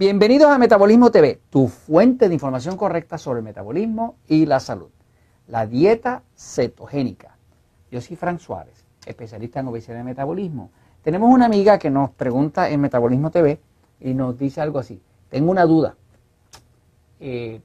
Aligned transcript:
Bienvenidos 0.00 0.48
a 0.48 0.56
Metabolismo 0.56 1.10
TV, 1.10 1.42
tu 1.50 1.68
fuente 1.68 2.28
de 2.28 2.32
información 2.32 2.78
correcta 2.78 3.18
sobre 3.18 3.40
el 3.40 3.44
metabolismo 3.44 4.16
y 4.26 4.46
la 4.46 4.58
salud. 4.58 4.88
La 5.46 5.66
dieta 5.66 6.22
cetogénica. 6.34 7.36
Yo 7.90 8.00
soy 8.00 8.16
Frank 8.16 8.38
Suárez, 8.38 8.86
especialista 9.04 9.60
en 9.60 9.68
obesidad 9.68 10.00
y 10.00 10.04
metabolismo. 10.04 10.70
Tenemos 11.02 11.28
una 11.30 11.44
amiga 11.44 11.78
que 11.78 11.90
nos 11.90 12.08
pregunta 12.12 12.70
en 12.70 12.80
Metabolismo 12.80 13.30
TV 13.30 13.60
y 14.00 14.14
nos 14.14 14.38
dice 14.38 14.62
algo 14.62 14.78
así. 14.78 15.02
Tengo 15.28 15.50
una 15.50 15.66
duda. 15.66 15.96
Eh, 17.20 17.60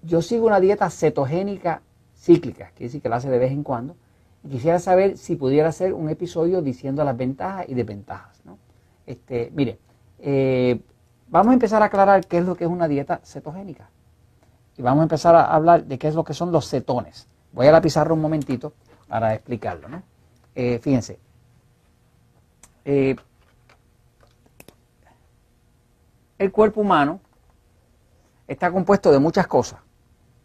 yo 0.00 0.22
sigo 0.22 0.46
una 0.46 0.60
dieta 0.60 0.88
cetogénica 0.88 1.82
cíclica, 2.16 2.70
quiere 2.70 2.86
decir 2.86 3.02
que 3.02 3.10
la 3.10 3.16
hace 3.16 3.28
de 3.28 3.38
vez 3.38 3.52
en 3.52 3.62
cuando. 3.62 3.94
Y 4.42 4.48
quisiera 4.48 4.78
saber 4.78 5.18
si 5.18 5.36
pudiera 5.36 5.68
hacer 5.68 5.92
un 5.92 6.08
episodio 6.08 6.62
diciendo 6.62 7.04
las 7.04 7.18
ventajas 7.18 7.68
y 7.68 7.74
desventajas. 7.74 8.40
¿no? 8.46 8.56
Este, 9.04 9.52
mire, 9.54 9.78
eh, 10.18 10.80
vamos 11.30 11.50
a 11.50 11.54
empezar 11.54 11.82
a 11.82 11.86
aclarar 11.86 12.26
qué 12.26 12.38
es 12.38 12.44
lo 12.44 12.54
que 12.54 12.64
es 12.64 12.70
una 12.70 12.88
dieta 12.88 13.20
cetogénica. 13.24 13.90
Y 14.76 14.82
vamos 14.82 15.00
a 15.00 15.02
empezar 15.04 15.34
a 15.34 15.44
hablar 15.44 15.84
de 15.84 15.98
qué 15.98 16.08
es 16.08 16.14
lo 16.14 16.24
que 16.24 16.34
son 16.34 16.52
los 16.52 16.68
cetones. 16.68 17.26
Voy 17.52 17.66
a 17.66 17.72
la 17.72 17.80
pizarra 17.80 18.12
un 18.14 18.20
momentito 18.20 18.74
para 19.08 19.34
explicarlo. 19.34 19.88
¿no? 19.88 20.02
Eh, 20.54 20.78
fíjense. 20.80 21.18
Eh, 22.84 23.16
el 26.38 26.52
cuerpo 26.52 26.80
humano 26.80 27.20
está 28.46 28.70
compuesto 28.70 29.10
de 29.10 29.18
muchas 29.18 29.46
cosas. 29.46 29.80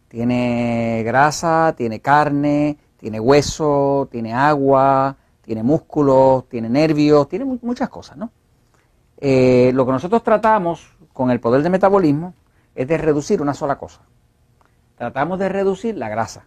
Tiene 0.08 1.02
grasa, 1.04 1.74
tiene 1.76 2.00
carne, 2.00 2.76
tiene 2.98 3.20
hueso, 3.20 4.08
tiene 4.10 4.32
agua, 4.32 5.16
tiene 5.42 5.62
músculos, 5.62 6.48
tiene 6.48 6.68
nervios, 6.68 7.28
tiene 7.28 7.44
muchas 7.44 7.88
cosas, 7.88 8.16
¿no? 8.16 8.30
Eh, 9.26 9.72
lo 9.72 9.86
que 9.86 9.92
nosotros 9.92 10.22
tratamos 10.22 10.86
con 11.14 11.30
el 11.30 11.40
poder 11.40 11.62
de 11.62 11.70
metabolismo 11.70 12.34
es 12.74 12.86
de 12.86 12.98
reducir 12.98 13.40
una 13.40 13.54
sola 13.54 13.78
cosa. 13.78 14.02
Tratamos 14.98 15.38
de 15.38 15.48
reducir 15.48 15.96
la 15.96 16.10
grasa. 16.10 16.44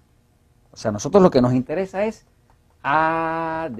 O 0.72 0.78
sea, 0.78 0.92
nosotros 0.92 1.23
lo 1.23 1.31
que 1.31 1.42
nos 1.42 1.55
interesa 1.55 2.05
es 2.05 2.28
adelgazar. 2.83 3.72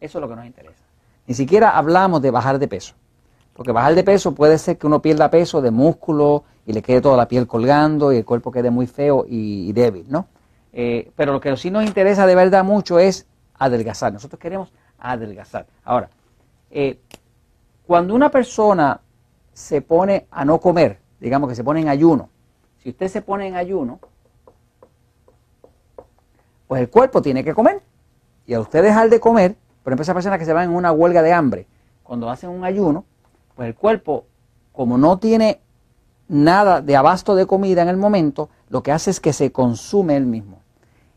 Eso 0.00 0.18
es 0.18 0.22
lo 0.22 0.30
que 0.30 0.36
nos 0.36 0.46
interesa. 0.46 0.82
Ni 1.26 1.34
siquiera 1.34 1.76
hablamos 1.76 2.22
de 2.22 2.30
bajar 2.30 2.58
de 2.58 2.68
peso. 2.68 2.94
Porque 3.52 3.72
bajar 3.72 3.94
de 3.94 4.02
peso 4.02 4.34
puede 4.34 4.56
ser 4.56 4.78
que 4.78 4.86
uno 4.86 5.02
pierda 5.02 5.30
peso 5.30 5.60
de 5.60 5.70
músculo 5.70 6.44
y 6.64 6.72
le 6.72 6.80
quede 6.80 7.02
toda 7.02 7.18
la 7.18 7.28
piel 7.28 7.46
colgando 7.46 8.14
y 8.14 8.16
el 8.16 8.24
cuerpo 8.24 8.50
quede 8.50 8.70
muy 8.70 8.86
feo 8.86 9.26
y, 9.28 9.70
débil, 9.74 10.06
¿no? 10.08 10.26
Eh, 10.72 11.12
pero 11.16 11.34
lo 11.34 11.40
que 11.42 11.54
sí 11.58 11.70
nos 11.70 11.84
interesa 11.84 12.24
de 12.26 12.34
verdad 12.34 12.64
mucho 12.64 12.98
es 12.98 13.26
adelgazar. 13.58 14.10
Nosotros 14.10 14.40
queremos 14.40 14.72
adelgazar. 14.98 15.66
Ahora, 15.84 16.10
eh, 16.70 16.98
cuando 17.86 18.14
una 18.14 18.30
persona 18.30 19.00
se 19.52 19.80
pone 19.80 20.26
a 20.30 20.44
no 20.44 20.60
comer, 20.60 20.98
digamos 21.20 21.48
que 21.48 21.54
se 21.54 21.64
pone 21.64 21.80
en 21.80 21.88
ayuno, 21.88 22.28
si 22.82 22.90
usted 22.90 23.08
se 23.08 23.22
pone 23.22 23.46
en 23.46 23.56
ayuno, 23.56 23.98
pues 26.66 26.82
el 26.82 26.90
cuerpo 26.90 27.22
tiene 27.22 27.42
que 27.42 27.54
comer. 27.54 27.82
Y 28.46 28.54
a 28.54 28.60
usted 28.60 28.82
dejar 28.82 29.10
de 29.10 29.20
comer, 29.20 29.56
por 29.82 29.92
ejemplo, 29.92 30.02
esas 30.02 30.14
personas 30.14 30.38
que 30.38 30.44
se 30.44 30.52
van 30.52 30.70
en 30.70 30.76
una 30.76 30.92
huelga 30.92 31.22
de 31.22 31.32
hambre, 31.32 31.66
cuando 32.02 32.30
hacen 32.30 32.50
un 32.50 32.64
ayuno, 32.64 33.04
pues 33.54 33.68
el 33.68 33.74
cuerpo, 33.74 34.26
como 34.72 34.96
no 34.96 35.18
tiene 35.18 35.60
nada 36.28 36.80
de 36.80 36.96
abasto 36.96 37.34
de 37.34 37.46
comida 37.46 37.82
en 37.82 37.88
el 37.88 37.96
momento, 37.96 38.48
lo 38.68 38.82
que 38.82 38.92
hace 38.92 39.10
es 39.10 39.20
que 39.20 39.32
se 39.32 39.50
consume 39.50 40.16
el 40.16 40.26
mismo. 40.26 40.60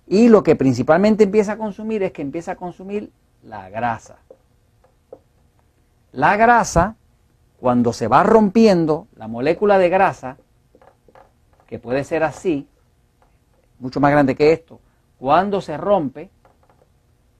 Y 0.08 0.30
lo 0.30 0.44
que 0.44 0.56
principalmente 0.56 1.24
empieza 1.24 1.54
a 1.54 1.58
consumir 1.58 2.04
es 2.04 2.12
que 2.12 2.22
empieza 2.22 2.54
a 2.54 2.56
consumir 2.56 3.12
la 3.44 3.70
grasa. 3.70 4.18
La 6.12 6.36
grasa, 6.36 6.96
cuando 7.60 7.94
se 7.94 8.08
va 8.08 8.24
rompiendo, 8.24 9.08
la 9.16 9.28
molécula 9.28 9.78
de 9.78 9.90
grasa, 9.90 10.38
que 11.68 11.80
puede 11.80 12.04
ser 12.04 12.24
así, 12.24 12.68
mucho 13.80 14.00
más 14.00 14.12
grande 14.12 14.36
que 14.36 14.52
esto, 14.52 14.80
cuando 15.18 15.62
se 15.62 15.78
rompe, 15.78 16.30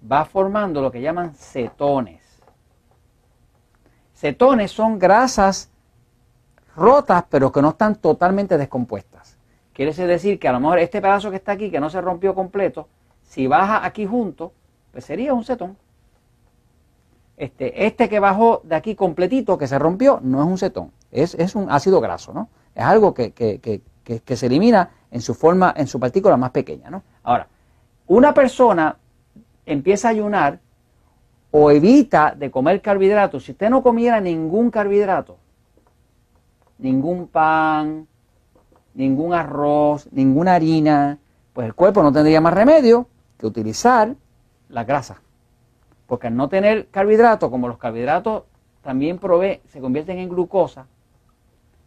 va 0.10 0.26
formando 0.26 0.82
lo 0.82 0.92
que 0.92 1.02
llaman 1.02 1.36
cetones. 1.36 2.22
Cetones 4.14 4.72
son 4.72 5.00
grasas 5.00 5.70
rotas, 6.76 7.26
pero 7.30 7.52
que 7.52 7.62
no 7.62 7.70
están 7.70 7.96
totalmente 7.96 8.58
descompuestas. 8.58 9.38
Quiere 9.74 9.94
decir 9.94 10.40
que 10.40 10.48
a 10.48 10.52
lo 10.52 10.60
mejor 10.60 10.80
este 10.80 11.02
pedazo 11.02 11.30
que 11.30 11.38
está 11.38 11.54
aquí, 11.54 11.72
que 11.72 11.80
no 11.80 11.90
se 11.90 12.02
rompió 12.02 12.36
completo, 12.36 12.88
si 13.24 13.48
baja 13.48 13.86
aquí 13.86 14.06
junto, 14.06 14.54
pues 14.92 15.06
sería 15.06 15.34
un 15.34 15.44
cetón. 15.44 15.78
Este, 17.38 17.88
este 17.88 18.08
que 18.10 18.20
bajó 18.20 18.62
de 18.64 18.76
aquí 18.76 18.96
completito, 18.96 19.58
que 19.58 19.68
se 19.68 19.80
rompió, 19.80 20.20
no 20.22 20.42
es 20.42 20.48
un 20.48 20.58
cetón, 20.58 20.92
es, 21.12 21.34
es 21.36 21.56
un 21.56 21.72
ácido 21.72 22.00
graso, 22.00 22.34
¿no? 22.34 22.50
Es 22.76 22.84
algo 22.84 23.14
que, 23.14 23.32
que, 23.32 23.60
que, 23.60 23.82
que, 24.04 24.36
se 24.36 24.46
elimina 24.46 24.92
en 25.10 25.22
su 25.22 25.34
forma, 25.34 25.74
en 25.76 25.88
su 25.88 26.00
partícula 26.00 26.38
más 26.38 26.52
pequeña, 26.52 26.90
¿no? 26.90 27.04
Ahora, 27.24 27.48
una 28.08 28.34
persona 28.34 28.98
empieza 29.66 30.10
a 30.10 30.12
ayunar 30.12 30.60
o 31.52 31.72
evita 31.72 32.34
de 32.38 32.52
comer 32.52 32.82
carbohidratos. 32.82 33.46
Si 33.46 33.52
usted 33.52 33.70
no 33.70 33.84
comiera 33.84 34.22
ningún 34.22 34.72
carbohidrato, 34.72 35.38
ningún 36.78 37.28
pan, 37.28 38.08
ningún 38.94 39.34
arroz, 39.34 40.08
ninguna 40.12 40.56
harina, 40.56 41.18
pues 41.54 41.68
el 41.68 41.74
cuerpo 41.74 42.04
no 42.04 42.12
tendría 42.12 42.42
más 42.42 42.54
remedio 42.54 43.08
que 43.38 43.46
utilizar 43.46 44.16
la 44.70 44.84
grasa. 44.84 45.22
Porque 46.12 46.28
al 46.28 46.36
no 46.36 46.50
tener 46.50 46.88
carbohidratos, 46.88 47.50
como 47.50 47.70
los 47.70 47.78
carbohidratos 47.78 48.44
también 48.84 49.18
provee, 49.18 49.62
se 49.70 49.80
convierten 49.80 50.20
en 50.20 50.28
glucosa, 50.28 50.88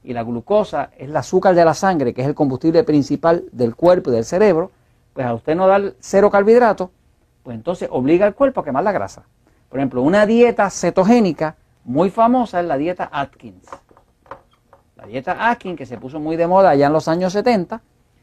y 0.03 0.15
la 0.15 0.23
glucosa 0.23 0.89
es 0.97 1.11
el 1.11 1.17
azúcar 1.19 1.55
de 1.55 1.63
la 1.63 1.75
sangre, 1.75 2.15
que 2.15 2.23
es 2.23 2.27
el 2.27 2.35
combustible 2.35 2.85
principal 2.85 3.45
del 3.53 3.77
cuerpo 3.77 4.09
y 4.09 4.15
del 4.15 4.25
cerebro, 4.25 4.71
pues 5.13 5.27
a 5.27 5.35
usted 5.35 5.55
no 5.55 5.67
dar 5.67 5.93
cero 6.01 6.31
carbohidratos, 6.31 6.89
pues 7.43 7.55
entonces 7.55 7.91
obliga 7.93 8.25
al 8.25 8.35
cuerpo 8.35 8.63
a 8.63 8.65
quemar 8.65 8.83
la 8.83 8.93
grasa. 8.93 9.25
Por 9.69 9.79
ejemplo, 9.79 10.01
una 10.01 10.25
dieta 10.25 10.71
cetogénica 10.71 11.57
muy 11.85 12.09
famosa 12.09 12.61
es 12.61 12.67
la 12.67 12.79
dieta 12.79 13.11
Atkins. 13.13 13.69
La 14.97 15.05
dieta 15.05 15.51
Atkins, 15.51 15.77
que 15.77 15.85
se 15.85 15.99
puso 15.99 16.19
muy 16.19 16.37
de 16.37 16.47
moda 16.47 16.71
allá 16.71 16.87
en 16.87 16.95
los 16.95 17.09
años 17.09 17.35
70, 17.35 17.83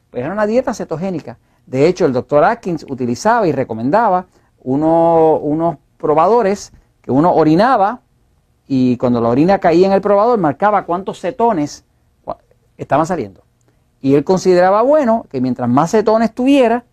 pues 0.10 0.24
era 0.24 0.34
una 0.34 0.48
dieta 0.48 0.74
cetogénica. 0.74 1.38
De 1.68 1.86
hecho, 1.86 2.08
el 2.08 2.12
doctor 2.12 2.44
Atkins 2.44 2.88
utilizaba 2.90 3.48
y 3.48 3.52
recomendaba 3.52 4.26
unos 4.64 5.78
probadores 6.02 6.74
que 7.02 7.12
uno 7.12 7.34
orinaba 7.34 8.02
y 8.68 8.98
cuando 8.98 9.22
la 9.22 9.30
orina 9.30 9.60
caía 9.60 9.88
en 9.88 9.94
el 9.94 10.02
probador 10.02 10.40
marcaba 10.40 10.86
cuántos 10.86 11.20
cetones 11.22 11.86
estaban 12.78 13.06
saliendo. 13.06 13.44
Y 14.02 14.16
él 14.16 14.24
consideraba 14.24 14.82
bueno 14.82 15.26
que 15.30 15.40
mientras 15.40 15.70
más 15.70 15.92
cetones 15.92 16.34
tuviera, 16.34 16.84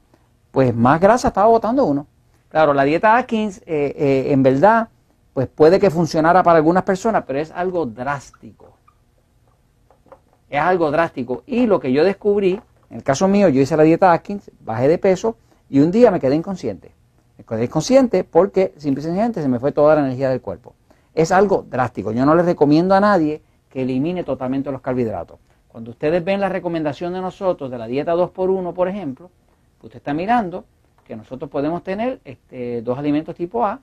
pues 0.51 0.75
más 0.75 1.01
grasa 1.01 1.29
estaba 1.29 1.49
botando 1.49 1.85
uno. 1.85 2.07
Claro, 2.51 2.75
la 2.75 2.85
dieta 2.85 3.17
Atkins 3.17 3.59
eh, 3.67 3.95
eh, 3.97 4.33
en 4.33 4.43
verdad 4.43 4.89
pues 5.39 5.47
puede 5.47 5.79
que 5.79 5.89
funcionara 5.89 6.43
para 6.43 6.57
algunas 6.57 6.83
personas, 6.83 7.23
pero 7.25 7.39
es 7.39 7.53
algo 7.53 7.87
drástico. 7.87 8.77
Es 10.51 10.61
algo 10.61 10.91
drástico. 10.91 11.45
Y 11.47 11.67
lo 11.67 11.79
que 11.79 11.93
yo 11.93 12.03
descubrí, 12.03 12.61
en 12.91 12.97
el 12.97 13.03
caso 13.05 13.29
mío, 13.29 13.49
yo 13.49 13.61
hice 13.61 13.77
la 13.77 13.85
dieta 13.85 14.13
Atkins, 14.13 14.51
bajé 14.59 14.89
de 14.89 14.99
peso 14.99 15.37
y 15.71 15.79
un 15.79 15.93
día 15.93 16.11
me 16.11 16.19
quedé 16.19 16.35
inconsciente. 16.35 16.93
Me 17.39 17.45
quedé 17.45 17.65
inconsciente 17.65 18.25
porque 18.25 18.75
simplemente 18.77 19.41
se 19.41 19.49
me 19.49 19.61
fue 19.61 19.71
toda 19.73 19.95
la 19.95 20.03
energía 20.03 20.29
del 20.29 20.41
cuerpo. 20.41 20.75
Es 21.15 21.31
algo 21.33 21.65
drástico. 21.69 22.11
Yo 22.11 22.27
no 22.27 22.35
le 22.35 22.43
recomiendo 22.43 22.95
a 22.95 23.01
nadie 23.01 23.43
que 23.71 23.83
elimine 23.83 24.25
totalmente 24.25 24.73
los 24.73 24.81
carbohidratos. 24.81 25.39
Cuando 25.69 25.93
ustedes 25.93 26.25
ven 26.25 26.41
la 26.41 26.49
recomendación 26.49 27.13
de 27.13 27.21
nosotros 27.21 27.71
de 27.71 27.79
la 27.79 27.87
dieta 27.87 28.15
2x1, 28.15 28.73
por 28.75 28.89
ejemplo, 28.89 29.31
usted 29.83 29.99
está 29.99 30.13
mirando 30.13 30.65
que 31.05 31.15
nosotros 31.15 31.51
podemos 31.51 31.83
tener 31.85 32.21
este, 32.25 32.83
dos 32.83 32.99
alimentos 32.99 33.35
tipo 33.35 33.65
A 33.65 33.81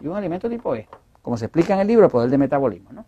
y 0.00 0.06
un 0.08 0.16
alimento 0.16 0.48
tipo 0.50 0.74
E, 0.74 0.88
como 1.22 1.36
se 1.36 1.46
explica 1.46 1.74
en 1.74 1.80
el 1.80 1.86
libro 1.86 2.06
El 2.06 2.10
Poder 2.10 2.28
de 2.28 2.38
Metabolismo. 2.38 2.90
¿no? 2.92 3.04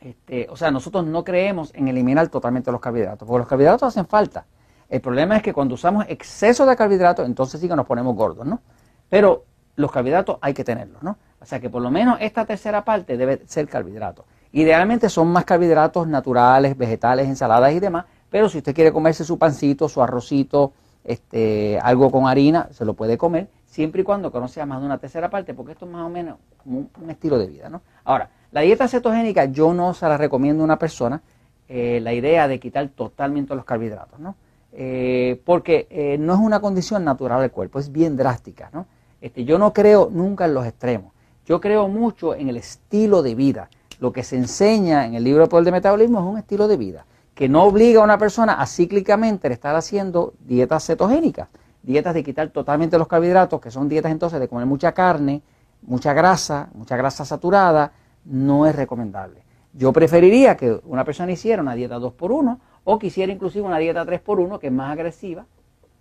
Este, 0.00 0.48
o 0.48 0.56
sea, 0.56 0.70
nosotros 0.70 1.04
no 1.06 1.22
creemos 1.22 1.72
en 1.74 1.88
eliminar 1.88 2.28
totalmente 2.28 2.72
los 2.72 2.80
carbohidratos, 2.80 3.28
porque 3.28 3.38
los 3.40 3.48
carbohidratos 3.48 3.82
hacen 3.88 4.06
falta. 4.06 4.46
El 4.90 5.00
problema 5.00 5.36
es 5.36 5.42
que 5.42 5.52
cuando 5.52 5.74
usamos 5.74 6.04
exceso 6.08 6.66
de 6.66 6.76
carbohidratos, 6.76 7.24
entonces 7.24 7.60
sí 7.60 7.68
que 7.68 7.76
nos 7.76 7.86
ponemos 7.86 8.14
gordos, 8.16 8.44
¿no? 8.44 8.60
Pero 9.08 9.44
los 9.76 9.90
carbohidratos 9.92 10.38
hay 10.40 10.52
que 10.52 10.64
tenerlos, 10.64 11.02
¿no? 11.02 11.16
O 11.40 11.46
sea 11.46 11.60
que 11.60 11.70
por 11.70 11.80
lo 11.80 11.90
menos 11.90 12.18
esta 12.20 12.44
tercera 12.44 12.84
parte 12.84 13.16
debe 13.16 13.40
ser 13.46 13.68
carbohidrato. 13.68 14.26
Idealmente 14.52 15.08
son 15.08 15.28
más 15.28 15.44
carbohidratos 15.44 16.08
naturales, 16.08 16.76
vegetales, 16.76 17.28
ensaladas 17.28 17.72
y 17.72 17.78
demás, 17.78 18.04
pero 18.28 18.48
si 18.48 18.58
usted 18.58 18.74
quiere 18.74 18.92
comerse 18.92 19.24
su 19.24 19.38
pancito, 19.38 19.88
su 19.88 20.02
arrocito, 20.02 20.72
este, 21.04 21.78
algo 21.80 22.10
con 22.10 22.26
harina, 22.26 22.68
se 22.72 22.84
lo 22.84 22.94
puede 22.94 23.16
comer, 23.16 23.48
siempre 23.64 24.02
y 24.02 24.04
cuando 24.04 24.30
no 24.30 24.48
sea 24.48 24.66
más 24.66 24.80
de 24.80 24.86
una 24.86 24.98
tercera 24.98 25.30
parte, 25.30 25.54
porque 25.54 25.72
esto 25.72 25.86
es 25.86 25.92
más 25.92 26.02
o 26.02 26.08
menos 26.08 26.38
un, 26.64 26.90
estilo 27.08 27.38
de 27.38 27.46
vida, 27.46 27.68
¿no? 27.68 27.80
Ahora, 28.04 28.28
la 28.50 28.62
dieta 28.62 28.88
cetogénica 28.88 29.44
yo 29.44 29.72
no 29.72 29.94
se 29.94 30.06
la 30.08 30.16
recomiendo 30.16 30.62
a 30.62 30.64
una 30.64 30.78
persona, 30.78 31.22
eh, 31.68 32.00
la 32.02 32.12
idea 32.12 32.48
de 32.48 32.58
quitar 32.58 32.88
totalmente 32.88 33.54
los 33.54 33.64
carbohidratos, 33.64 34.18
¿no? 34.18 34.34
Eh, 34.72 35.40
porque 35.44 35.88
eh, 35.90 36.16
no 36.18 36.34
es 36.34 36.40
una 36.40 36.60
condición 36.60 37.04
natural 37.04 37.40
del 37.40 37.50
cuerpo, 37.50 37.78
es 37.78 37.90
bien 37.90 38.16
drástica, 38.16 38.70
¿no? 38.72 38.86
Este, 39.20 39.44
yo 39.44 39.58
no 39.58 39.72
creo 39.72 40.08
nunca 40.12 40.44
en 40.44 40.54
los 40.54 40.66
extremos. 40.66 41.12
Yo 41.44 41.60
creo 41.60 41.88
mucho 41.88 42.34
en 42.34 42.48
el 42.48 42.56
estilo 42.56 43.22
de 43.22 43.34
vida. 43.34 43.68
Lo 43.98 44.12
que 44.12 44.22
se 44.22 44.36
enseña 44.36 45.06
en 45.06 45.14
el 45.14 45.24
libro 45.24 45.46
de 45.46 45.72
Metabolismo 45.72 46.20
es 46.20 46.24
un 46.24 46.38
estilo 46.38 46.68
de 46.68 46.76
vida 46.76 47.04
que 47.40 47.48
no 47.48 47.64
obliga 47.64 48.02
a 48.02 48.04
una 48.04 48.18
persona 48.18 48.60
a 48.60 48.66
cíclicamente 48.66 49.50
estar 49.50 49.74
haciendo 49.74 50.34
dietas 50.40 50.84
cetogénicas, 50.84 51.48
dietas 51.82 52.12
de 52.12 52.22
quitar 52.22 52.50
totalmente 52.50 52.98
los 52.98 53.08
carbohidratos, 53.08 53.62
que 53.62 53.70
son 53.70 53.88
dietas 53.88 54.12
entonces 54.12 54.38
de 54.40 54.46
comer 54.46 54.66
mucha 54.66 54.92
carne, 54.92 55.40
mucha 55.80 56.12
grasa, 56.12 56.68
mucha 56.74 56.98
grasa 56.98 57.24
saturada, 57.24 57.92
no 58.26 58.66
es 58.66 58.76
recomendable. 58.76 59.42
Yo 59.72 59.90
preferiría 59.90 60.56
que 60.58 60.80
una 60.84 61.02
persona 61.04 61.32
hiciera 61.32 61.62
una 61.62 61.74
dieta 61.74 61.98
2x1 61.98 62.58
o 62.84 62.98
quisiera 62.98 63.32
inclusive 63.32 63.64
una 63.64 63.78
dieta 63.78 64.04
3x1 64.04 64.58
que 64.58 64.66
es 64.68 64.72
más 64.72 64.92
agresiva, 64.92 65.46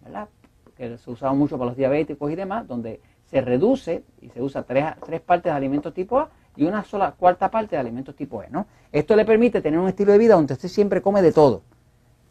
¿verdad? 0.04 0.28
que 0.76 0.98
se 0.98 1.12
usa 1.12 1.34
mucho 1.34 1.58
para 1.58 1.70
los 1.70 1.78
diabéticos 1.78 2.32
y 2.32 2.36
demás, 2.36 2.66
donde 2.68 3.02
se 3.30 3.42
reduce 3.42 4.04
y 4.22 4.30
se 4.30 4.42
usa 4.42 4.64
tres, 4.64 4.86
tres 5.06 5.22
partes 5.22 5.52
de 5.52 5.58
alimentos 5.58 5.94
tipo 5.94 6.20
A 6.20 6.30
y 6.56 6.66
una 6.66 6.84
sola 6.84 7.12
cuarta 7.12 7.52
parte 7.52 7.76
de 7.76 7.80
alimentos 7.82 8.16
tipo 8.16 8.42
E. 8.42 8.50
¿no? 8.50 8.66
Esto 8.92 9.16
le 9.16 9.26
permite 9.26 9.62
tener 9.62 9.80
un 9.80 9.90
estilo 9.90 10.14
de 10.14 10.18
vida 10.18 10.36
donde 10.36 10.54
usted 10.54 10.70
siempre 10.70 11.02
come 11.02 11.22
de 11.22 11.34
todo, 11.34 11.62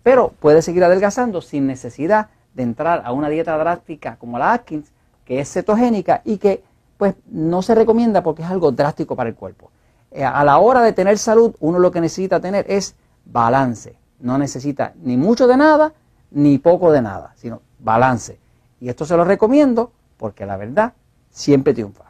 pero 0.03 0.33
puede 0.41 0.63
seguir 0.63 0.83
adelgazando 0.83 1.41
sin 1.43 1.67
necesidad 1.67 2.31
de 2.55 2.63
entrar 2.63 3.03
a 3.05 3.13
una 3.13 3.29
dieta 3.29 3.57
drástica 3.59 4.17
como 4.17 4.39
la 4.39 4.55
Atkins, 4.55 4.93
que 5.25 5.41
es 5.41 5.53
cetogénica 5.53 6.23
y 6.25 6.39
que 6.39 6.65
pues 6.97 7.15
no 7.27 7.61
se 7.63 7.75
recomienda 7.75 8.23
porque 8.23 8.43
es 8.43 8.49
algo 8.49 8.73
drástico 8.73 9.15
para 9.15 9.29
el 9.29 9.37
cuerpo. 9.37 9.71
Eh, 10.11 10.25
a 10.25 10.43
la 10.43 10.59
hora 10.59 10.83
de 10.83 10.95
tener 10.95 11.19
salud, 11.19 11.55
uno 11.61 11.79
lo 11.79 11.91
que 11.91 12.01
necesita 12.01 12.41
tener 12.41 12.65
es 12.69 12.97
balance. 13.27 13.98
No 14.21 14.39
necesita 14.39 14.95
ni 15.03 15.17
mucho 15.17 15.47
de 15.47 15.57
nada, 15.57 15.93
ni 16.31 16.59
poco 16.59 16.93
de 16.93 17.03
nada, 17.03 17.33
sino 17.37 17.63
balance. 17.79 18.39
Y 18.81 18.89
esto 18.89 19.05
se 19.05 19.17
lo 19.17 19.25
recomiendo 19.25 19.93
porque 20.17 20.47
la 20.47 20.57
verdad 20.57 20.93
siempre 21.31 21.75
triunfa. 21.75 22.08